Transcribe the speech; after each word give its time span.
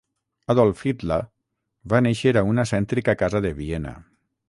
Adolf 0.53 0.81
Hitler 0.91 1.19
va 1.95 2.01
néixer 2.09 2.35
a 2.41 2.45
una 2.55 2.67
cèntrica 2.75 3.19
casa 3.25 3.47
de 3.49 3.57
Viena 3.63 3.99